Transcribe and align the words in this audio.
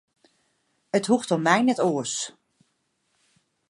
It 0.97 1.05
hoecht 1.09 1.33
om 1.35 1.41
my 1.45 1.59
net 1.63 1.83
oars. 1.89 2.15